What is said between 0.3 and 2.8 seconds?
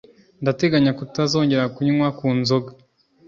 Ndateganya kutazongera kunywa ku nzoga.